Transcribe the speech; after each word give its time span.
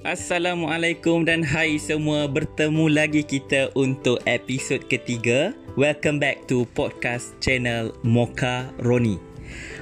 Assalamualaikum 0.00 1.28
dan 1.28 1.44
hai 1.44 1.76
semua 1.76 2.24
Bertemu 2.24 2.88
lagi 2.88 3.20
kita 3.20 3.68
untuk 3.76 4.16
episod 4.24 4.80
ketiga. 4.88 5.52
Welcome 5.76 6.16
back 6.16 6.48
to 6.48 6.64
podcast 6.72 7.36
channel 7.36 7.92
Mocha 8.00 8.72
Roni. 8.80 9.20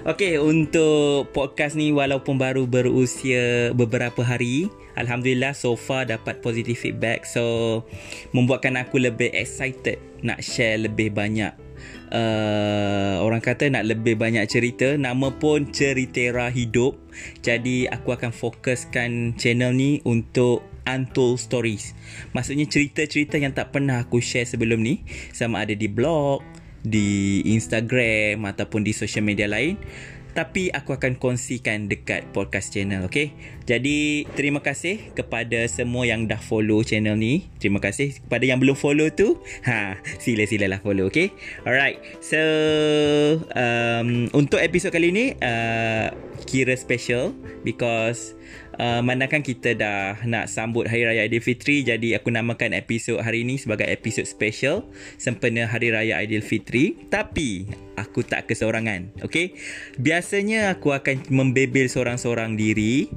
Okay, 0.03 0.43
untuk 0.43 1.31
podcast 1.31 1.79
ni 1.79 1.95
walaupun 1.95 2.35
baru 2.35 2.67
berusia 2.67 3.71
beberapa 3.79 4.27
hari 4.27 4.67
Alhamdulillah 4.99 5.55
so 5.55 5.79
far 5.79 6.11
dapat 6.11 6.43
positive 6.43 6.75
feedback. 6.75 7.23
So, 7.23 7.87
membuatkan 8.35 8.75
aku 8.75 8.99
lebih 8.99 9.31
excited 9.31 10.03
nak 10.27 10.43
share 10.43 10.83
lebih 10.83 11.15
banyak 11.15 11.55
uh, 12.13 13.23
orang 13.23 13.43
kata 13.43 13.69
nak 13.69 13.87
lebih 13.87 14.19
banyak 14.19 14.45
cerita 14.49 14.97
nama 14.97 15.35
pun 15.35 15.71
ceritera 15.71 16.49
hidup. 16.49 16.99
Jadi 17.43 17.91
aku 17.91 18.15
akan 18.15 18.31
fokuskan 18.31 19.35
channel 19.37 19.75
ni 19.75 19.99
untuk 20.07 20.63
untold 20.89 21.37
stories. 21.37 21.93
Maksudnya 22.33 22.65
cerita-cerita 22.65 23.37
yang 23.37 23.53
tak 23.53 23.75
pernah 23.75 24.03
aku 24.07 24.25
share 24.25 24.49
sebelum 24.49 24.81
ni 24.81 25.05
sama 25.37 25.63
ada 25.63 25.77
di 25.77 25.87
blog 25.91 26.41
di 26.79 27.43
Instagram 27.45 28.47
ataupun 28.47 28.87
di 28.87 28.95
social 28.95 29.27
media 29.27 29.51
lain 29.51 29.77
tapi 30.37 30.71
aku 30.73 30.97
akan 30.97 31.17
kongsikan 31.17 31.89
dekat 31.89 32.29
podcast 32.33 32.73
channel 32.75 33.05
okay 33.07 33.33
jadi 33.69 34.25
terima 34.33 34.65
kasih 34.65 35.13
kepada 35.13 35.61
semua 35.69 36.09
yang 36.09 36.25
dah 36.25 36.41
follow 36.41 36.81
channel 36.81 37.21
ni. 37.21 37.53
Terima 37.61 37.85
kasih 37.85 38.17
kepada 38.17 38.49
yang 38.49 38.57
belum 38.57 38.73
follow 38.73 39.13
tu. 39.13 39.37
Ha 39.69 40.01
sila 40.25 40.49
silalah 40.49 40.81
follow 40.81 41.13
okay 41.13 41.37
alright 41.69 42.01
so 42.25 42.41
um, 43.53 44.33
untuk 44.33 44.57
episod 44.65 44.89
kali 44.89 45.13
ni 45.13 45.37
uh, 45.45 46.09
kira 46.49 46.73
special 46.81 47.37
because 47.61 48.33
uh, 48.79 49.03
manakah 49.05 49.43
kita 49.43 49.75
dah 49.75 50.23
nak 50.25 50.49
sambut 50.49 50.87
Hari 50.89 51.05
Raya 51.05 51.21
Aidilfitri 51.27 51.85
jadi 51.85 52.23
aku 52.23 52.31
namakan 52.33 52.73
episod 52.73 53.21
hari 53.21 53.43
ini 53.45 53.59
sebagai 53.59 53.85
episod 53.91 54.25
special 54.25 54.87
sempena 55.21 55.67
Hari 55.69 55.93
Raya 55.93 56.23
Aidilfitri. 56.23 57.11
Tapi 57.11 57.69
aku 57.99 58.23
tak 58.23 58.47
keseorangan 58.47 59.11
okay 59.27 59.59
biasanya 59.99 60.79
aku 60.79 60.95
akan 60.95 61.27
membebel 61.35 61.91
seorang-seorang 61.91 62.55
diri 62.55 63.11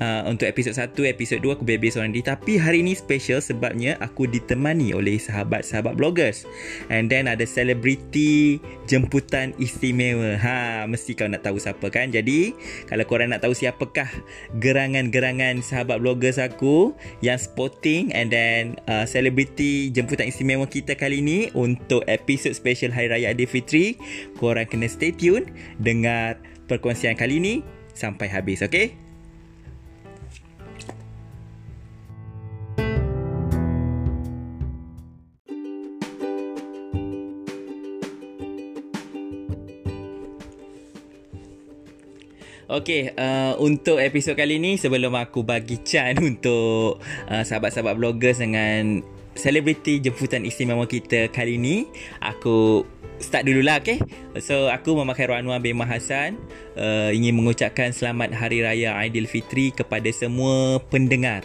uh, 0.00 0.26
untuk 0.26 0.48
episod 0.48 0.72
1, 0.74 0.96
episod 1.12 1.38
2 1.38 1.60
aku 1.60 1.64
bebel 1.68 1.92
seorang 1.92 2.10
diri 2.10 2.24
tapi 2.26 2.56
hari 2.56 2.80
ni 2.82 2.96
special 2.96 3.38
sebabnya 3.38 4.00
aku 4.00 4.26
ditemani 4.26 4.96
oleh 4.96 5.20
sahabat-sahabat 5.20 5.94
bloggers. 5.94 6.48
And 6.88 7.12
then 7.12 7.28
ada 7.28 7.44
selebriti 7.44 8.58
jemputan 8.88 9.54
istimewa. 9.60 10.40
Ha 10.40 10.88
mesti 10.88 11.14
kau 11.14 11.28
nak 11.28 11.44
tahu 11.44 11.60
siapa 11.60 11.92
kan? 11.92 12.10
Jadi 12.10 12.56
kalau 12.88 13.04
korang 13.06 13.30
nak 13.30 13.44
tahu 13.44 13.52
siapakah 13.52 14.08
gerangan-gerangan 14.58 15.60
sahabat 15.60 16.00
bloggers 16.00 16.40
aku 16.40 16.96
yang 17.20 17.38
sporting 17.38 18.10
and 18.16 18.32
then 18.32 18.80
selebriti 19.06 19.92
uh, 19.92 20.00
jemputan 20.00 20.26
istimewa 20.26 20.64
kita 20.66 20.96
kali 20.96 21.20
ni 21.20 21.52
untuk 21.52 22.02
episod 22.08 22.56
special 22.56 22.90
Hari 22.90 23.12
Raya 23.12 23.26
Aidilfitri 23.30 24.00
korang 24.40 24.66
kena 24.66 24.88
stay 24.88 25.12
tune 25.12 25.52
dengar 25.76 26.40
perkongsian 26.66 27.18
kali 27.18 27.42
ni 27.42 27.54
sampai 27.92 28.30
habis 28.30 28.64
okey 28.64 29.09
Okey, 42.70 43.10
uh, 43.18 43.58
untuk 43.58 43.98
episod 43.98 44.38
kali 44.38 44.62
ni 44.62 44.78
sebelum 44.78 45.18
aku 45.18 45.42
bagi 45.42 45.82
can 45.82 46.14
untuk 46.30 47.02
uh, 47.26 47.42
sahabat-sahabat 47.42 47.98
bloggers 47.98 48.38
dengan 48.38 49.02
selebriti 49.34 49.98
jemputan 49.98 50.46
istimewa 50.46 50.86
kita 50.86 51.34
kali 51.34 51.58
ni, 51.58 51.90
aku 52.22 52.86
start 53.18 53.50
dululah 53.50 53.82
okey. 53.82 53.98
So 54.38 54.70
aku 54.70 54.94
memakai 54.94 55.26
Anwar 55.26 55.58
bin 55.58 55.82
Mahasan 55.82 56.38
uh, 56.78 57.10
ingin 57.10 57.34
mengucapkan 57.34 57.90
selamat 57.90 58.38
hari 58.38 58.62
raya 58.62 58.94
Aidilfitri 59.02 59.74
kepada 59.74 60.06
semua 60.14 60.78
pendengar 60.94 61.42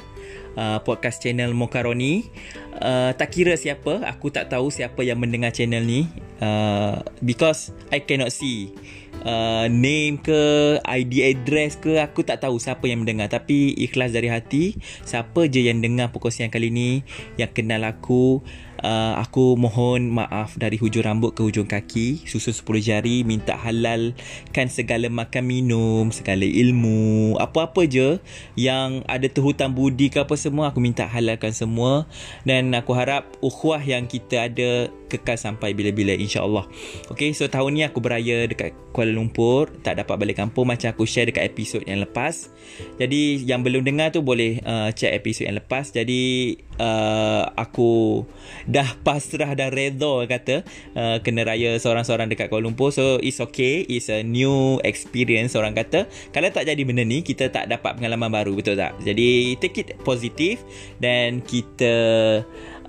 uh, 0.61 0.77
podcast 0.85 1.25
channel 1.25 1.57
Mokaroni. 1.57 2.29
Uh, 2.77 3.17
tak 3.17 3.33
kira 3.33 3.57
siapa, 3.57 4.03
aku 4.05 4.29
tak 4.29 4.53
tahu 4.53 4.69
siapa 4.69 5.01
yang 5.01 5.17
mendengar 5.17 5.49
channel 5.49 5.81
ni 5.81 6.05
uh, 6.37 7.01
because 7.25 7.73
I 7.89 8.03
cannot 8.03 8.29
see 8.29 8.77
uh, 9.23 9.69
name 9.71 10.19
ke 10.19 10.41
ID 10.83 11.13
address 11.31 11.79
ke 11.79 12.01
aku 12.01 12.27
tak 12.27 12.43
tahu 12.43 12.59
siapa 12.59 12.89
yang 12.89 13.05
mendengar. 13.05 13.31
Tapi 13.31 13.71
ikhlas 13.79 14.11
dari 14.11 14.27
hati 14.27 14.75
siapa 15.07 15.47
je 15.47 15.63
yang 15.63 15.79
dengar 15.79 16.11
perkongsian 16.11 16.51
kali 16.51 16.73
ni 16.73 17.07
yang 17.39 17.51
kenal 17.55 17.85
aku 17.87 18.43
Uh, 18.85 19.15
aku 19.17 19.55
mohon 19.55 20.11
maaf 20.11 20.59
dari 20.59 20.75
hujung 20.75 21.07
rambut 21.07 21.31
ke 21.31 21.41
hujung 21.41 21.65
kaki. 21.65 22.27
Susun 22.27 22.51
10 22.51 22.83
jari 22.83 23.17
Minta 23.23 23.55
halalkan 23.55 24.67
segala 24.67 25.07
makan 25.07 25.43
minum 25.47 26.11
Segala 26.11 26.43
ilmu 26.43 27.39
Apa-apa 27.39 27.87
je 27.87 28.19
Yang 28.53 29.01
ada 29.07 29.27
terhutang 29.31 29.71
budi 29.71 30.11
ke 30.11 30.21
apa 30.21 30.35
semua 30.35 30.69
Aku 30.69 30.83
minta 30.83 31.07
halalkan 31.07 31.55
semua. 31.55 32.05
Dan 32.43 32.75
aku 32.75 32.91
harap 32.93 33.31
Ukhuwah 33.39 33.79
yang 33.79 34.05
kita 34.11 34.51
ada 34.51 34.91
Kekal 35.05 35.37
sampai 35.37 35.77
bila-bila 35.77 36.17
insyaAllah. 36.17 36.65
Okay 37.13 37.31
so 37.31 37.45
tahun 37.47 37.77
ni 37.77 37.81
aku 37.85 38.01
beraya 38.01 38.49
Dekat 38.49 38.73
Kuala 38.91 39.04
Lumpur 39.11 39.69
Tak 39.83 40.01
dapat 40.01 40.15
balik 40.17 40.37
kampung 40.39 40.69
Macam 40.69 40.89
aku 40.89 41.03
share 41.05 41.29
dekat 41.29 41.45
episod 41.45 41.81
yang 41.85 42.01
lepas. 42.01 42.49
Jadi 42.97 43.45
yang 43.45 43.61
belum 43.61 43.85
dengar 43.85 44.09
tu 44.15 44.25
Boleh 44.25 44.63
uh, 44.65 44.89
check 44.95 45.13
episod 45.13 45.45
yang 45.45 45.59
lepas. 45.59 45.91
Jadi 45.91 46.55
uh, 46.79 47.45
Aku 47.55 48.25
dah 48.65 48.97
pasrah 49.01 49.53
dan 49.53 49.71
redha 49.71 50.25
kata 50.25 50.65
uh, 50.97 51.17
kena 51.21 51.45
raya 51.45 51.77
seorang-seorang 51.77 52.29
dekat 52.31 52.49
Kuala 52.49 52.67
Lumpur. 52.67 52.89
So 52.89 53.21
it's 53.21 53.41
okay. 53.41 53.85
It's 53.85 54.09
a 54.09 54.21
new 54.25 54.79
experience 54.81 55.53
orang 55.57 55.75
kata. 55.77 56.09
Kalau 56.33 56.49
tak 56.51 56.67
jadi 56.67 56.81
benda 56.85 57.03
ni 57.05 57.21
kita 57.21 57.49
tak 57.49 57.69
dapat 57.71 57.97
pengalaman 57.99 58.29
baru 58.31 58.53
betul 58.57 58.77
tak? 58.77 58.97
Jadi 59.01 59.55
take 59.59 59.81
it 59.81 59.89
positif 60.03 60.61
dan 60.99 61.41
kita 61.41 61.93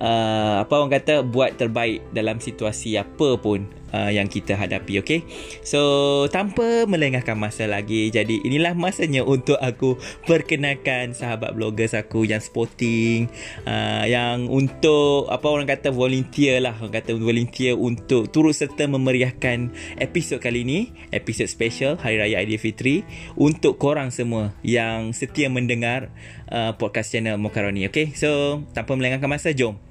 uh, 0.01 0.55
apa 0.63 0.73
orang 0.77 0.93
kata 0.93 1.25
buat 1.25 1.57
terbaik 1.57 2.05
dalam 2.13 2.37
situasi 2.37 2.97
apa 2.97 3.37
pun 3.37 3.65
uh, 3.93 4.11
yang 4.11 4.27
kita 4.31 4.55
hadapi 4.55 4.99
okey 5.03 5.23
so 5.61 6.25
tanpa 6.31 6.87
melengahkan 6.87 7.35
masa 7.35 7.67
lagi 7.67 8.09
jadi 8.11 8.41
inilah 8.43 8.73
masanya 8.73 9.23
untuk 9.27 9.59
aku 9.59 9.99
perkenalkan 10.23 11.11
sahabat 11.11 11.53
bloggers 11.53 11.93
aku 11.93 12.23
yang 12.23 12.39
sporting 12.39 13.27
uh, 13.67 14.05
yang 14.07 14.47
untuk 14.47 15.27
apa 15.27 15.47
orang 15.47 15.67
kata 15.67 15.89
volunteer 15.91 16.63
lah. 16.63 16.75
Orang 16.77 16.93
kata 16.93 17.15
volunteer 17.17 17.73
untuk 17.75 18.29
turut 18.31 18.53
serta 18.53 18.85
memeriahkan 18.85 19.71
episod 19.99 20.39
kali 20.39 20.63
ini 20.63 20.79
episod 21.11 21.45
special 21.49 21.99
Hari 21.99 22.17
Raya 22.21 22.43
Aidilfitri 22.43 23.03
untuk 23.35 23.77
korang 23.77 24.13
semua 24.13 24.53
yang 24.61 25.11
setia 25.11 25.49
mendengar 25.51 26.09
uh, 26.51 26.75
podcast 26.75 27.13
channel 27.13 27.39
Mokaroni 27.39 27.87
okey 27.89 28.13
so 28.13 28.61
tanpa 28.73 28.93
melengahkan 28.97 29.29
masa 29.29 29.51
jom 29.53 29.86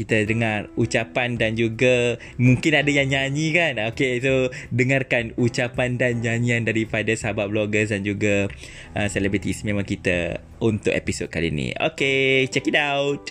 kita 0.00 0.24
dengar 0.24 0.72
ucapan 0.80 1.36
dan 1.36 1.60
juga 1.60 2.16
mungkin 2.40 2.72
ada 2.72 2.88
yang 2.88 3.12
nyanyi 3.12 3.52
kan. 3.52 3.76
Okay 3.92 4.16
so 4.24 4.48
dengarkan 4.72 5.36
ucapan 5.36 6.00
dan 6.00 6.24
nyanyian 6.24 6.64
daripada 6.64 7.12
sahabat 7.12 7.52
bloggers 7.52 7.92
dan 7.92 8.00
juga 8.00 8.48
uh, 8.96 9.08
selebritis 9.12 9.60
memang 9.60 9.84
kita 9.84 10.40
untuk 10.64 10.96
episod 10.96 11.28
kali 11.28 11.52
ni 11.52 11.68
Okay 11.76 12.48
check 12.48 12.64
it 12.64 12.78
out. 12.80 13.28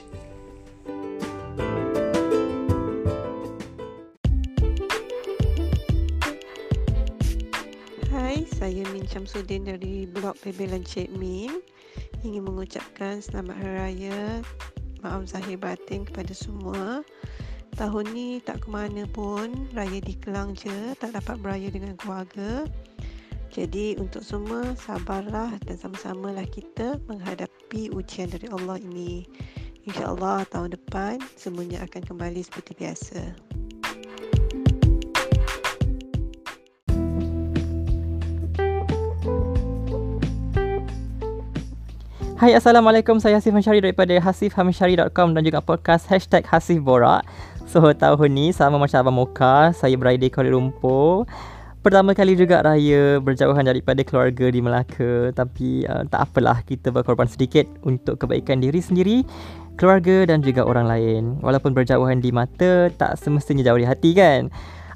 Saya 8.60 8.84
Min 8.92 9.08
Syamsuddin 9.08 9.66
dari 9.66 10.04
blog 10.04 10.36
Bebelan 10.44 10.84
Cik 10.84 11.16
Min. 11.16 11.64
Ingin 12.28 12.44
mengucapkan 12.44 13.24
selamat 13.24 13.56
hari 13.56 13.72
raya 13.72 14.20
maaf 15.04 15.28
zahir 15.28 15.60
batin 15.60 16.04
kepada 16.08 16.32
semua. 16.32 17.04
Tahun 17.78 18.06
ni 18.12 18.44
tak 18.44 18.66
ke 18.66 18.68
mana 18.68 19.08
pun, 19.08 19.70
raya 19.72 20.04
di 20.04 20.18
Kelang 20.20 20.52
je, 20.58 20.94
tak 21.00 21.16
dapat 21.16 21.40
beraya 21.40 21.72
dengan 21.72 21.96
keluarga. 21.96 22.68
Jadi 23.50 23.98
untuk 23.98 24.22
semua 24.22 24.78
sabarlah 24.78 25.58
dan 25.66 25.76
sama-samalah 25.80 26.46
kita 26.46 27.02
menghadapi 27.10 27.90
ujian 27.96 28.30
dari 28.30 28.46
Allah 28.54 28.78
ini. 28.78 29.26
InsyaAllah 29.90 30.46
tahun 30.54 30.78
depan 30.78 31.18
semuanya 31.34 31.82
akan 31.88 32.04
kembali 32.06 32.46
seperti 32.46 32.78
biasa. 32.78 33.49
Hai 42.40 42.56
Assalamualaikum. 42.56 43.20
Saya 43.20 43.36
Hasif 43.36 43.52
Hamsyari 43.52 43.84
daripada 43.84 44.16
hasifhamsyari.com 44.16 45.36
dan 45.36 45.44
juga 45.44 45.60
podcast 45.60 46.08
Hashtag 46.08 46.48
Hasif 46.48 46.80
Borak 46.80 47.28
So 47.68 47.84
tahun 47.92 48.32
ni 48.32 48.56
sama 48.56 48.80
macam 48.80 48.96
Abang 49.04 49.18
Moka 49.20 49.76
Saya 49.76 50.00
berada 50.00 50.16
di 50.16 50.32
Kuala 50.32 50.56
Lumpur. 50.56 51.28
Pertama 51.84 52.16
kali 52.16 52.40
juga 52.40 52.64
raya 52.64 53.20
berjauhan 53.20 53.68
daripada 53.68 54.08
keluarga 54.08 54.56
di 54.56 54.64
Melaka. 54.64 55.36
Tapi 55.36 55.84
uh, 55.84 56.08
tak 56.08 56.32
apalah 56.32 56.64
kita 56.64 56.96
berkorban 56.96 57.28
sedikit 57.28 57.68
untuk 57.84 58.24
kebaikan 58.24 58.64
diri 58.64 58.80
sendiri 58.80 59.28
keluarga 59.76 60.24
dan 60.24 60.40
juga 60.40 60.64
orang 60.64 60.88
lain. 60.88 61.44
Walaupun 61.44 61.76
berjauhan 61.76 62.24
di 62.24 62.32
mata 62.32 62.88
tak 62.96 63.20
semestinya 63.20 63.68
jauh 63.68 63.84
di 63.84 63.84
hati 63.84 64.16
kan 64.16 64.48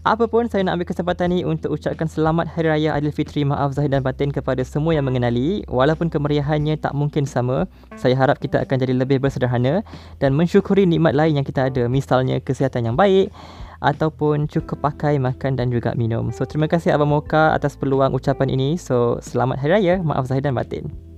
Apapun 0.03 0.51
saya 0.51 0.67
nak 0.67 0.75
ambil 0.75 0.91
kesempatan 0.91 1.31
ni 1.31 1.47
untuk 1.47 1.79
ucapkan 1.79 2.11
selamat 2.11 2.51
Hari 2.51 2.67
Raya 2.67 2.89
Aidilfitri 2.91 3.47
maaf 3.47 3.71
zahir 3.71 3.87
dan 3.87 4.03
batin 4.03 4.35
kepada 4.35 4.59
semua 4.67 4.91
yang 4.91 5.07
mengenali 5.07 5.63
walaupun 5.71 6.11
kemeriahannya 6.11 6.75
tak 6.75 6.91
mungkin 6.91 7.23
sama 7.23 7.71
saya 7.95 8.11
harap 8.11 8.35
kita 8.43 8.59
akan 8.67 8.83
jadi 8.83 8.99
lebih 8.99 9.23
bersederhana 9.23 9.79
dan 10.19 10.35
mensyukuri 10.35 10.83
nikmat 10.83 11.15
lain 11.15 11.39
yang 11.39 11.47
kita 11.47 11.71
ada 11.71 11.87
misalnya 11.87 12.43
kesihatan 12.43 12.91
yang 12.91 12.99
baik 12.99 13.31
ataupun 13.79 14.51
cukup 14.51 14.83
pakai 14.91 15.23
makan 15.23 15.55
dan 15.55 15.71
juga 15.71 15.95
minum. 15.95 16.35
So 16.35 16.43
terima 16.43 16.67
kasih 16.67 16.91
Abang 16.91 17.07
Moka 17.07 17.55
atas 17.55 17.79
peluang 17.79 18.11
ucapan 18.11 18.51
ini. 18.51 18.75
So 18.75 19.23
selamat 19.23 19.63
Hari 19.63 19.71
Raya, 19.71 19.95
maaf 20.03 20.27
zahir 20.27 20.43
dan 20.43 20.51
batin. 20.51 21.12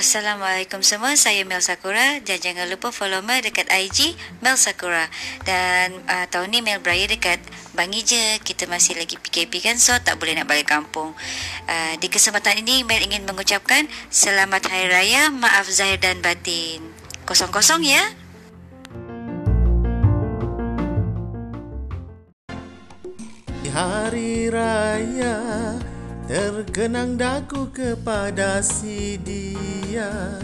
Assalamualaikum 0.00 0.80
semua, 0.80 1.12
saya 1.12 1.44
Mel 1.44 1.60
Sakura 1.60 2.24
dan 2.24 2.40
jangan 2.40 2.72
lupa 2.72 2.88
follow 2.88 3.20
Mel 3.20 3.44
dekat 3.44 3.68
IG 3.68 4.16
Mel 4.40 4.56
Sakura. 4.56 5.04
Dan 5.44 5.92
uh, 6.08 6.24
tahun 6.32 6.56
ni 6.56 6.64
Mel 6.64 6.80
beraya 6.80 7.04
dekat 7.04 7.36
Bangi 7.76 8.00
je, 8.00 8.40
kita 8.40 8.64
masih 8.64 8.96
lagi 8.96 9.20
PKP 9.20 9.60
kan 9.60 9.76
so 9.76 9.92
tak 10.00 10.16
boleh 10.16 10.32
nak 10.32 10.48
balik 10.48 10.72
kampung. 10.72 11.12
Uh, 11.68 11.92
di 12.00 12.08
kesempatan 12.08 12.64
ini 12.64 12.80
Mel 12.80 13.04
ingin 13.04 13.28
mengucapkan 13.28 13.92
Selamat 14.08 14.72
Hari 14.72 14.88
Raya, 14.88 15.28
maaf 15.36 15.68
zahir 15.68 16.00
dan 16.00 16.24
batin. 16.24 16.80
Kosong-kosong 17.28 17.84
ya. 17.84 18.00
Tergenang 26.30 27.18
daku 27.18 27.74
kepada 27.74 28.62
si 28.62 29.18
dia. 29.18 30.38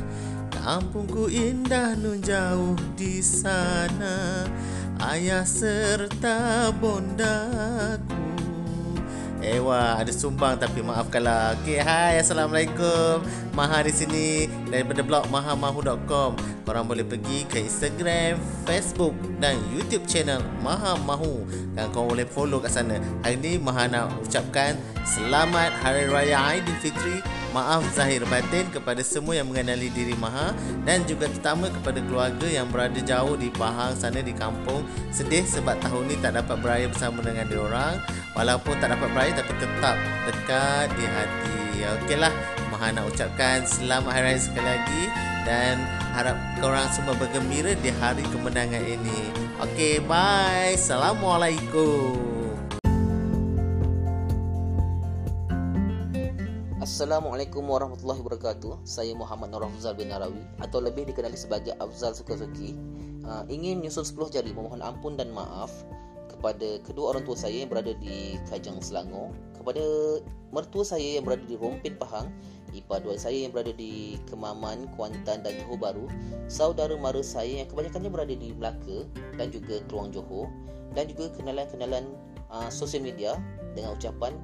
Kampungku 0.50 1.30
indah 1.30 1.94
nun 1.94 2.18
jauh 2.18 2.74
di 2.98 3.22
sana. 3.22 4.42
Ayah 4.98 5.46
serta 5.46 6.74
bondaku 6.74 8.25
Ewa, 9.46 9.94
ada 10.02 10.10
sumbang 10.10 10.58
tapi 10.58 10.82
maafkanlah. 10.82 11.54
Okey, 11.62 11.78
hai, 11.78 12.19
assalamualaikum. 12.19 13.22
Maha 13.54 13.87
di 13.87 13.94
sini 13.94 14.50
daripada 14.66 15.06
blog 15.06 15.31
mahamahu.com. 15.31 16.34
Korang 16.66 16.90
boleh 16.90 17.06
pergi 17.06 17.46
ke 17.46 17.62
Instagram, 17.62 18.43
Facebook 18.66 19.14
dan 19.38 19.54
YouTube 19.70 20.02
channel 20.10 20.43
Maha 20.66 20.98
Mahu 20.98 21.46
dan 21.78 21.87
korang 21.94 22.10
boleh 22.10 22.26
follow 22.26 22.58
kat 22.58 22.75
sana. 22.75 22.98
Hari 23.22 23.38
ni 23.38 23.54
Maha 23.62 23.87
nak 23.87 24.19
ucapkan 24.19 24.75
selamat 25.06 25.70
Hari 25.78 26.10
Raya 26.10 26.58
Aidilfitri 26.58 27.22
Maaf 27.56 27.88
zahir 27.96 28.20
batin 28.28 28.68
kepada 28.68 29.00
semua 29.00 29.32
yang 29.32 29.48
mengenali 29.48 29.88
diri 29.88 30.12
Maha 30.20 30.52
dan 30.84 31.08
juga 31.08 31.24
terutama 31.24 31.72
kepada 31.72 32.04
keluarga 32.04 32.44
yang 32.44 32.68
berada 32.68 33.00
jauh 33.00 33.32
di 33.32 33.48
Pahang 33.48 33.96
sana 33.96 34.20
di 34.20 34.36
kampung. 34.36 34.84
Sedih 35.08 35.40
sebab 35.48 35.80
tahun 35.80 36.04
ni 36.04 36.20
tak 36.20 36.36
dapat 36.36 36.60
beraya 36.60 36.84
bersama 36.84 37.24
dengan 37.24 37.48
diorang. 37.48 37.96
Walaupun 38.36 38.76
tak 38.76 38.92
dapat 38.92 39.08
beraya 39.08 39.32
tapi 39.40 39.56
tetap 39.56 39.96
dekat 40.28 40.86
di 41.00 41.04
hati. 41.08 41.64
Okeylah, 42.04 42.34
Maha 42.68 42.92
nak 42.92 43.08
ucapkan 43.08 43.64
selamat 43.64 44.12
hari 44.12 44.36
raya 44.36 44.40
sekali 44.42 44.68
lagi 44.68 45.02
dan 45.48 45.80
harap 46.12 46.36
korang 46.60 46.92
semua 46.92 47.16
bergembira 47.16 47.72
di 47.80 47.88
hari 47.88 48.20
kemenangan 48.36 48.84
ini. 48.84 49.32
Okey, 49.64 50.04
bye. 50.04 50.76
Assalamualaikum. 50.76 52.35
Assalamualaikum 56.86 57.66
warahmatullahi 57.66 58.22
wabarakatuh. 58.22 58.86
Saya 58.86 59.10
Muhammad 59.10 59.50
Nur 59.50 59.66
Afzal 59.66 59.98
bin 59.98 60.06
Narawi 60.06 60.38
atau 60.62 60.78
lebih 60.78 61.02
dikenali 61.10 61.34
sebagai 61.34 61.74
Afzal 61.82 62.14
Sukazuki. 62.14 62.78
Uh, 63.26 63.42
ingin 63.50 63.82
menyusul 63.82 64.06
10 64.06 64.30
jari 64.38 64.54
memohon 64.54 64.78
ampun 64.78 65.18
dan 65.18 65.34
maaf 65.34 65.82
kepada 66.30 66.78
kedua 66.86 67.10
orang 67.10 67.26
tua 67.26 67.34
saya 67.34 67.66
yang 67.66 67.74
berada 67.74 67.90
di 67.98 68.38
Kajang 68.46 68.78
Selangor, 68.78 69.34
kepada 69.58 69.82
mertua 70.54 70.86
saya 70.86 71.18
yang 71.18 71.26
berada 71.26 71.42
di 71.42 71.58
Rompin 71.58 71.98
Pahang, 71.98 72.30
dua 72.70 73.18
saya 73.18 73.34
yang 73.34 73.50
berada 73.50 73.74
di 73.74 74.22
Kemaman, 74.30 74.86
Kuantan 74.94 75.42
dan 75.42 75.58
Johor 75.58 75.82
Bahru, 75.82 76.06
saudara 76.46 76.94
mara 76.94 77.18
saya 77.18 77.66
yang 77.66 77.68
kebanyakannya 77.74 78.14
berada 78.14 78.30
di 78.38 78.54
Melaka 78.54 79.10
dan 79.34 79.50
juga 79.50 79.82
Keluang 79.90 80.14
Johor 80.14 80.46
dan 80.94 81.10
juga 81.10 81.34
kenalan-kenalan 81.34 82.14
uh, 82.46 82.70
sosial 82.70 83.02
media 83.02 83.34
dengan 83.74 83.98
ucapan 83.98 84.38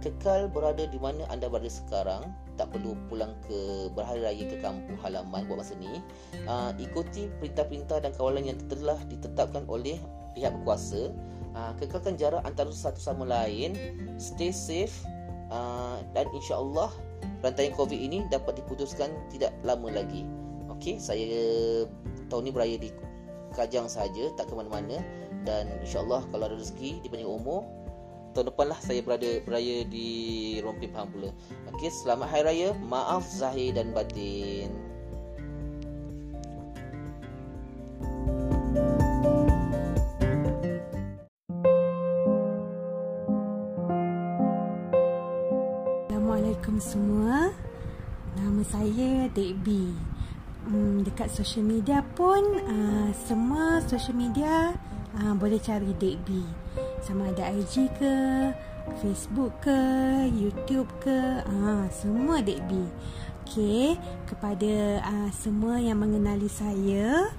kekal 0.00 0.50
berada 0.50 0.86
di 0.86 0.98
mana 0.98 1.26
anda 1.30 1.50
berada 1.50 1.70
sekarang. 1.70 2.34
Tak 2.58 2.74
perlu 2.74 2.98
pulang 3.06 3.38
ke 3.46 3.86
berhari 3.94 4.18
raya 4.22 4.44
ke 4.50 4.58
kampung 4.58 4.98
halaman 4.98 5.46
buat 5.46 5.62
masa 5.62 5.78
ni. 5.78 6.02
Uh, 6.46 6.74
ikuti 6.78 7.30
perintah-perintah 7.38 8.02
dan 8.02 8.10
kawalan 8.18 8.50
yang 8.50 8.58
telah 8.66 8.98
ditetapkan 9.06 9.62
oleh 9.70 9.98
pihak 10.34 10.50
berkuasa. 10.62 11.14
Uh, 11.54 11.72
kekalkan 11.78 12.18
jarak 12.18 12.42
antara 12.42 12.70
satu 12.74 12.98
sama 12.98 13.22
lain. 13.22 13.78
Stay 14.18 14.50
safe. 14.50 14.94
Uh, 15.48 16.02
dan 16.12 16.28
insya-Allah 16.34 16.92
rantaian 17.40 17.72
covid 17.72 17.96
ini 17.96 18.26
dapat 18.28 18.58
diputuskan 18.58 19.08
tidak 19.30 19.54
lama 19.64 19.88
lagi. 19.88 20.26
Okey 20.68 21.00
saya 21.00 21.24
tahun 22.28 22.50
ni 22.50 22.52
beraya 22.52 22.76
di 22.76 22.92
Kajang 23.56 23.88
saja 23.88 24.28
tak 24.36 24.52
ke 24.52 24.54
mana-mana. 24.54 25.00
Dan 25.46 25.70
insya-Allah 25.80 26.26
kalau 26.28 26.50
ada 26.50 26.56
rezeki 26.58 27.00
di 27.00 27.08
umur 27.24 27.64
tahun 28.32 28.52
depan 28.52 28.66
lah 28.70 28.80
saya 28.82 29.00
berada 29.00 29.30
beraya 29.44 29.84
di 29.88 30.08
Rompi 30.60 30.86
Pahang 30.90 31.10
pula. 31.12 31.30
Okey, 31.74 31.90
selamat 31.90 32.28
hari 32.28 32.44
raya. 32.44 32.68
Maaf 32.84 33.24
zahir 33.28 33.76
dan 33.76 33.92
batin. 33.96 34.72
Assalamualaikum 46.08 46.76
semua. 46.82 47.54
Nama 48.36 48.62
saya 48.68 49.10
Dek 49.32 49.52
B. 49.64 49.90
Hmm, 50.68 51.00
dekat 51.00 51.32
social 51.32 51.64
media 51.64 52.04
pun 52.12 52.44
uh, 52.60 53.08
semua 53.24 53.80
social 53.88 54.12
media 54.12 54.76
uh, 55.16 55.32
boleh 55.32 55.56
cari 55.56 55.96
Dek 55.96 56.20
B 56.28 56.44
sama 57.02 57.30
ada 57.30 57.52
IG 57.54 57.86
ke 57.98 58.14
Facebook 58.98 59.52
ke 59.62 59.78
YouTube 60.32 60.88
ke. 60.98 61.44
Ah 61.46 61.86
semua 61.92 62.42
Dek 62.42 62.58
B. 62.66 62.88
Okey 63.44 63.96
kepada 64.28 65.00
uh, 65.04 65.30
semua 65.32 65.80
yang 65.80 66.04
mengenali 66.04 66.52
saya 66.52 67.32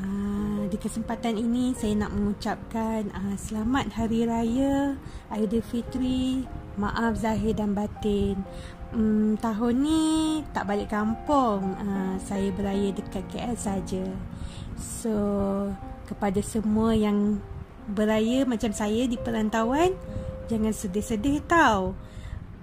uh, 0.00 0.62
di 0.68 0.76
kesempatan 0.80 1.36
ini 1.36 1.76
saya 1.76 1.92
nak 2.06 2.12
mengucapkan 2.16 3.12
uh, 3.12 3.36
selamat 3.36 3.92
hari 3.92 4.24
raya 4.24 4.96
Aidilfitri 5.28 6.48
maaf 6.80 7.20
zahir 7.20 7.52
dan 7.52 7.76
batin. 7.76 8.40
Um, 8.92 9.40
tahun 9.40 9.74
ni 9.84 10.04
tak 10.52 10.68
balik 10.68 10.92
kampung 10.92 11.76
uh, 11.76 12.16
saya 12.20 12.52
beraya 12.52 12.92
dekat 12.92 13.24
KL 13.32 13.56
saja. 13.56 14.04
So 14.80 15.12
kepada 16.08 16.40
semua 16.44 16.92
yang 16.96 17.40
beraya 17.90 18.44
macam 18.46 18.70
saya 18.70 19.06
di 19.06 19.18
perantauan 19.18 19.94
jangan 20.46 20.74
sedih-sedih 20.74 21.42
tau. 21.46 21.96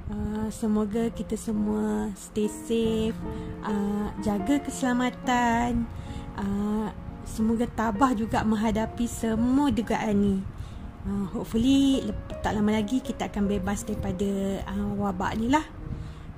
Uh, 0.10 0.50
semoga 0.50 1.14
kita 1.14 1.38
semua 1.38 2.10
stay 2.18 2.50
safe 2.50 3.14
uh, 3.62 4.10
jaga 4.26 4.58
keselamatan 4.58 5.86
uh, 6.34 6.90
semoga 7.30 7.70
tabah 7.70 8.18
juga 8.18 8.42
menghadapi 8.42 9.06
semua 9.06 9.70
dugaan 9.70 10.18
ni. 10.18 10.38
Uh, 11.06 11.30
hopefully 11.32 12.02
tak 12.42 12.58
lama 12.58 12.76
lagi 12.76 13.00
kita 13.00 13.30
akan 13.30 13.48
bebas 13.48 13.86
daripada 13.86 14.66
uh, 14.66 14.92
wabak 14.98 15.38
ni 15.38 15.48
lah. 15.48 15.64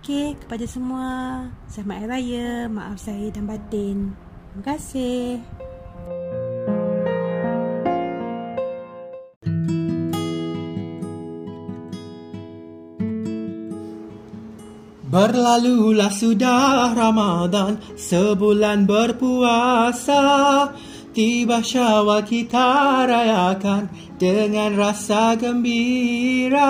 Okay, 0.01 0.33
kepada 0.33 0.65
semua 0.65 1.05
Selamat 1.69 2.03
Hari 2.03 2.09
Raya 2.09 2.47
Maaf 2.65 2.97
saya 2.97 3.29
dan 3.29 3.45
batin. 3.45 4.17
Terima 4.51 4.63
kasih 4.65 5.60
Berlalulah 15.11 16.07
sudah 16.07 16.95
Ramadan 16.95 17.83
Sebulan 17.99 18.87
berpuasa. 18.87 20.23
Tiba 21.11 21.59
syawal 21.59 22.23
kita 22.23 23.03
rayakan 23.03 23.91
Dengan 24.15 24.71
rasa 24.79 25.35
gembira. 25.35 26.63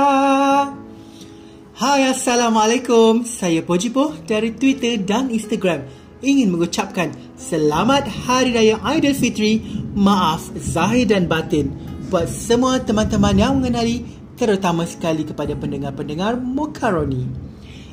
Hai 1.77 2.09
Assalamualaikum. 2.09 3.29
Saya 3.29 3.61
Pojipo 3.61 4.17
dari 4.25 4.57
Twitter 4.57 4.97
dan 4.97 5.29
Instagram. 5.29 5.85
Ingin 6.25 6.49
mengucapkan 6.49 7.13
Selamat 7.37 8.09
Hari 8.09 8.57
Raya 8.57 8.81
Aidilfitri 8.81 9.61
Maaf 9.93 10.49
Zahir 10.57 11.09
dan 11.09 11.29
Batin 11.29 11.73
Buat 12.09 12.29
semua 12.29 12.81
teman-teman 12.81 13.37
yang 13.37 13.57
mengenali 13.61 14.05
Terutama 14.37 14.85
sekali 14.85 15.25
kepada 15.25 15.57
pendengar-pendengar 15.57 16.37
Mokaroni 16.37 17.50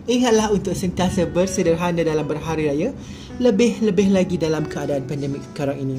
Ingatlah 0.09 0.49
untuk 0.57 0.73
sentiasa 0.73 1.29
bersederhana 1.29 2.01
dalam 2.01 2.25
berhari 2.25 2.65
raya 2.65 2.97
Lebih-lebih 3.37 4.09
lagi 4.09 4.41
dalam 4.41 4.65
keadaan 4.65 5.05
pandemik 5.05 5.45
sekarang 5.53 5.85
ini 5.85 5.99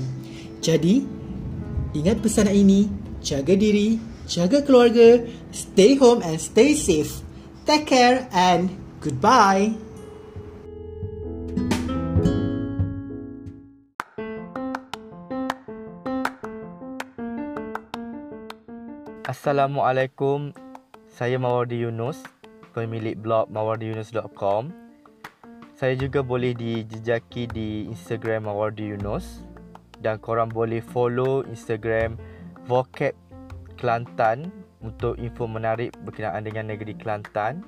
Jadi, 0.66 1.06
ingat 1.94 2.18
pesanan 2.20 2.58
ini 2.58 2.89
Jaga 3.22 3.54
diri, 3.54 4.01
jaga 4.25 4.66
keluarga 4.66 5.22
Stay 5.54 5.94
home 5.94 6.25
and 6.25 6.42
stay 6.42 6.74
safe 6.74 7.22
Take 7.70 7.86
care 7.86 8.25
and 8.34 8.74
goodbye. 8.98 9.78
Assalamualaikum. 19.30 20.50
Saya 21.13 21.38
Mawardi 21.38 21.86
Yunus, 21.86 22.18
pemilik 22.72 23.18
blog 23.18 23.50
mawardiyunus.com. 23.52 24.70
Saya 25.80 25.96
juga 25.96 26.20
boleh 26.20 26.52
dijejaki 26.52 27.48
di 27.48 27.88
Instagram 27.88 28.52
Mawardi 28.52 28.92
Yunus 28.92 29.48
dan 30.04 30.20
korang 30.20 30.52
boleh 30.52 30.84
follow 30.84 31.48
Instagram 31.48 32.20
Vocab 32.68 33.16
Kelantan 33.80 34.52
untuk 34.84 35.16
info 35.16 35.48
menarik 35.48 35.96
berkenaan 36.04 36.44
dengan 36.44 36.68
negeri 36.68 36.96
Kelantan 37.00 37.64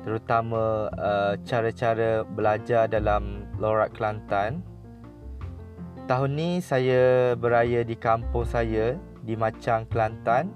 terutama 0.00 0.88
uh, 0.96 1.36
cara-cara 1.44 2.24
belajar 2.24 2.88
dalam 2.88 3.44
lorak 3.60 3.92
Kelantan. 3.96 4.64
Tahun 6.08 6.30
ni 6.32 6.58
saya 6.58 7.36
beraya 7.36 7.84
di 7.86 7.94
kampung 7.94 8.48
saya 8.48 8.96
di 9.22 9.36
Macang 9.36 9.86
Kelantan 9.92 10.50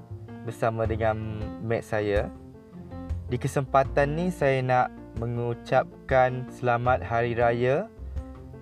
bersama 0.48 0.88
dengan 0.88 1.44
mat 1.62 1.84
saya. 1.84 2.26
Di 3.24 3.40
kesempatan 3.40 4.20
ni 4.20 4.28
saya 4.28 4.60
nak 4.60 4.92
mengucapkan 5.16 6.44
selamat 6.52 7.00
hari 7.00 7.32
raya. 7.32 7.88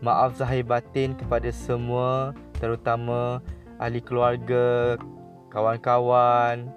Maaf 0.02 0.38
zahir 0.38 0.62
batin 0.62 1.18
kepada 1.18 1.50
semua 1.50 2.34
terutama 2.62 3.42
ahli 3.82 3.98
keluarga, 3.98 4.94
kawan-kawan, 5.50 6.70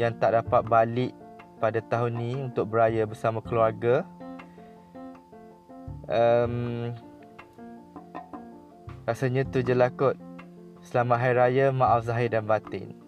yang 0.00 0.16
tak 0.16 0.40
dapat 0.40 0.64
balik 0.64 1.12
pada 1.60 1.84
tahun 1.84 2.12
ni 2.16 2.32
untuk 2.36 2.72
beraya 2.72 3.04
bersama 3.04 3.44
keluarga. 3.44 4.08
Um, 6.08 6.96
rasanya 9.04 9.44
tu 9.44 9.60
je 9.60 9.76
lah 9.76 9.92
kot. 9.92 10.16
Selamat 10.80 11.20
Hari 11.20 11.34
Raya, 11.36 11.66
maaf 11.76 12.08
zahir 12.08 12.32
dan 12.32 12.48
batin. 12.48 13.07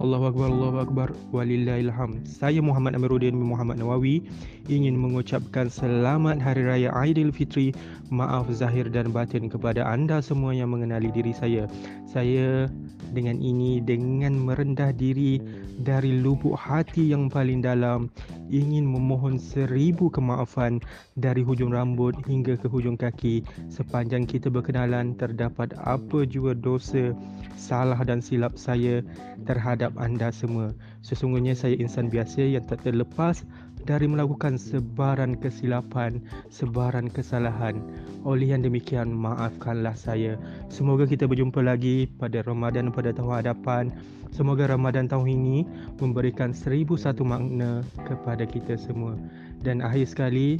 Allahu 0.00 0.32
Akbar, 0.32 0.48
Allahu 0.48 0.78
Akbar, 0.80 1.08
walillahilham. 1.28 2.24
Saya 2.24 2.64
Muhammad 2.64 2.96
Amiruddin 2.96 3.36
bin 3.36 3.52
Muhammad 3.52 3.76
Nawawi 3.76 4.24
ingin 4.72 4.96
mengucapkan 4.96 5.68
selamat 5.68 6.40
Hari 6.40 6.64
Raya 6.64 6.88
Aidilfitri, 6.96 7.76
maaf 8.08 8.48
zahir 8.48 8.88
dan 8.88 9.12
batin 9.12 9.52
kepada 9.52 9.84
anda 9.84 10.24
semua 10.24 10.56
yang 10.56 10.72
mengenali 10.72 11.12
diri 11.12 11.36
saya. 11.36 11.68
Saya 12.08 12.72
dengan 13.10 13.38
ini 13.42 13.82
dengan 13.82 14.34
merendah 14.38 14.94
diri 14.94 15.42
dari 15.82 16.22
lubuk 16.22 16.54
hati 16.54 17.10
yang 17.10 17.26
paling 17.26 17.62
dalam 17.62 18.10
ingin 18.50 18.86
memohon 18.86 19.38
seribu 19.38 20.10
kemaafan 20.10 20.82
dari 21.18 21.42
hujung 21.46 21.70
rambut 21.70 22.14
hingga 22.26 22.58
ke 22.58 22.66
hujung 22.66 22.98
kaki 22.98 23.46
sepanjang 23.70 24.26
kita 24.26 24.50
berkenalan 24.50 25.14
terdapat 25.14 25.74
apa 25.82 26.26
jua 26.26 26.54
dosa, 26.54 27.14
salah 27.54 27.98
dan 28.02 28.18
silap 28.18 28.58
saya 28.58 29.02
terhadap 29.46 29.94
anda 29.98 30.34
semua. 30.34 30.74
Sesungguhnya 31.00 31.56
saya 31.56 31.78
insan 31.78 32.12
biasa 32.12 32.44
yang 32.44 32.66
tak 32.68 32.84
terlepas 32.84 33.42
dari 33.84 34.06
melakukan 34.08 34.60
sebaran 34.60 35.36
kesilapan, 35.38 36.20
sebaran 36.52 37.08
kesalahan. 37.08 37.80
Oleh 38.26 38.52
yang 38.52 38.64
demikian, 38.64 39.12
maafkanlah 39.12 39.96
saya. 39.96 40.36
Semoga 40.68 41.08
kita 41.08 41.24
berjumpa 41.24 41.64
lagi 41.64 42.08
pada 42.20 42.44
Ramadan 42.44 42.92
pada 42.92 43.14
tahun 43.14 43.44
hadapan. 43.44 43.84
Semoga 44.30 44.70
Ramadan 44.70 45.10
tahun 45.10 45.26
ini 45.26 45.58
memberikan 45.98 46.54
seribu 46.54 46.94
satu 46.94 47.26
makna 47.26 47.82
kepada 48.06 48.46
kita 48.46 48.78
semua. 48.78 49.18
Dan 49.60 49.82
akhir 49.82 50.14
sekali, 50.14 50.56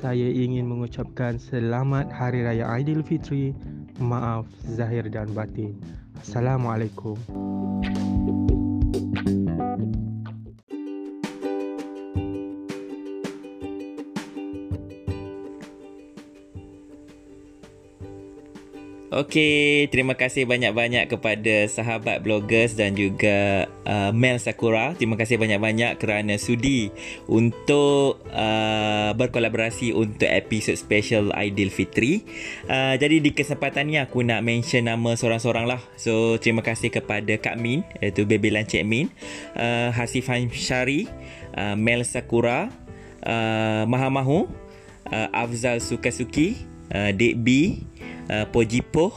saya 0.00 0.26
ingin 0.26 0.66
mengucapkan 0.66 1.38
selamat 1.38 2.10
Hari 2.10 2.42
Raya 2.44 2.66
Aidilfitri. 2.66 3.54
Maaf 3.96 4.44
zahir 4.68 5.08
dan 5.08 5.32
batin. 5.32 5.72
Assalamualaikum. 6.20 7.16
Okey, 19.16 19.88
terima 19.88 20.12
kasih 20.12 20.44
banyak-banyak 20.44 21.08
kepada 21.08 21.64
sahabat 21.72 22.20
bloggers 22.20 22.76
dan 22.76 22.92
juga 22.92 23.64
uh, 23.88 24.12
Mel 24.12 24.36
Sakura. 24.36 24.92
Terima 24.92 25.16
kasih 25.16 25.40
banyak-banyak 25.40 25.96
kerana 25.96 26.36
sudi 26.36 26.92
untuk 27.24 28.20
uh, 28.28 29.16
berkolaborasi 29.16 29.96
untuk 29.96 30.28
episod 30.28 30.76
special 30.76 31.32
Aidil 31.32 31.72
Fitri. 31.72 32.28
Uh, 32.68 33.00
jadi 33.00 33.24
di 33.24 33.32
kesempatan 33.32 33.88
ni 33.88 33.96
aku 33.96 34.20
nak 34.20 34.44
mention 34.44 34.84
nama 34.84 35.16
seorang-seorang 35.16 35.64
lah. 35.64 35.80
So, 35.96 36.36
terima 36.36 36.60
kasih 36.60 36.92
kepada 36.92 37.40
Kak 37.40 37.56
Min, 37.56 37.88
iaitu 38.04 38.28
Baby 38.28 38.52
Lancik 38.52 38.84
Min, 38.84 39.08
uh, 39.56 39.96
Hasif 39.96 40.28
Hamshari, 40.28 41.08
uh, 41.56 41.72
Mel 41.72 42.04
Sakura, 42.04 42.68
uh, 43.24 43.88
Mahamahu, 43.88 44.44
uh, 45.08 45.28
Afzal 45.32 45.80
Sukasuki, 45.80 46.75
uh, 46.92 47.10
Dek 47.14 47.34
B, 47.40 47.80
uh, 48.30 48.46
Pojipo, 48.50 49.14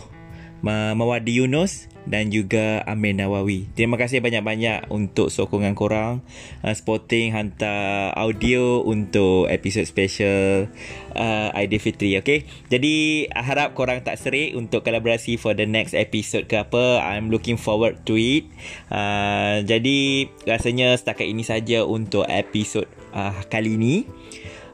Mawadi 0.64 1.40
Yunus 1.40 1.90
dan 2.10 2.34
juga 2.34 2.82
Amir 2.90 3.14
Nawawi. 3.14 3.70
Terima 3.78 3.94
kasih 3.96 4.20
banyak-banyak 4.20 4.90
untuk 4.90 5.30
sokongan 5.30 5.78
korang 5.78 6.26
uh, 6.66 6.74
supporting 6.74 7.30
hantar 7.30 8.12
audio 8.18 8.82
untuk 8.82 9.46
episod 9.46 9.86
special 9.86 10.68
uh, 11.14 11.54
Aidilfitri 11.54 12.18
okay? 12.18 12.50
Jadi 12.74 13.30
harap 13.30 13.78
korang 13.78 14.02
tak 14.02 14.18
serik 14.18 14.58
untuk 14.58 14.82
kolaborasi 14.82 15.38
for 15.38 15.54
the 15.54 15.70
next 15.70 15.94
episode 15.94 16.50
ke 16.50 16.58
apa. 16.58 17.06
I'm 17.06 17.30
looking 17.30 17.62
forward 17.62 18.02
to 18.10 18.18
it. 18.18 18.50
Uh, 18.90 19.62
jadi 19.64 20.28
rasanya 20.50 20.98
setakat 20.98 21.30
ini 21.30 21.46
saja 21.46 21.86
untuk 21.86 22.26
episod 22.26 22.90
uh, 23.14 23.38
kali 23.54 23.78
ini. 23.78 23.96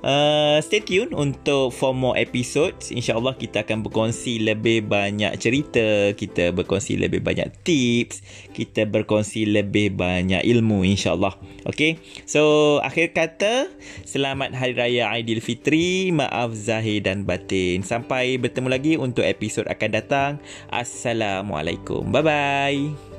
Uh, 0.06 0.62
stay 0.62 0.86
tune 0.86 1.10
untuk 1.18 1.74
for 1.74 1.98
more 1.98 2.14
episodes. 2.14 2.94
InsyaAllah 2.94 3.34
kita 3.42 3.66
akan 3.66 3.82
berkongsi 3.82 4.38
lebih 4.38 4.86
banyak 4.86 5.34
cerita. 5.42 6.14
Kita 6.14 6.54
berkongsi 6.54 7.02
lebih 7.02 7.26
banyak 7.26 7.50
tips. 7.66 8.22
Kita 8.54 8.86
berkongsi 8.86 9.50
lebih 9.50 9.98
banyak 9.98 10.46
ilmu 10.46 10.86
insyaAllah. 10.86 11.34
Okay. 11.66 11.98
So, 12.30 12.78
akhir 12.86 13.18
kata, 13.18 13.74
selamat 14.06 14.54
Hari 14.54 14.78
Raya 14.78 15.10
Aidilfitri. 15.10 16.14
Maaf 16.14 16.54
Zahir 16.54 17.02
dan 17.02 17.26
Batin. 17.26 17.82
Sampai 17.82 18.38
bertemu 18.38 18.68
lagi 18.70 18.94
untuk 19.02 19.26
episod 19.26 19.66
akan 19.66 19.90
datang. 19.90 20.32
Assalamualaikum. 20.70 22.14
Bye-bye. 22.14 23.15